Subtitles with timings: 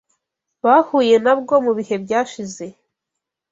[0.65, 2.65] bahuye na bwo mu bihe byashize